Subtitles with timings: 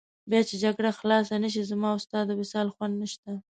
[0.29, 3.31] بیا چې جګړه خلاصه نه شي، زما او ستا د وصال خوند نشته.